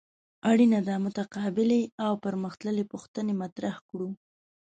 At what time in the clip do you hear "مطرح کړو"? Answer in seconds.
3.41-4.09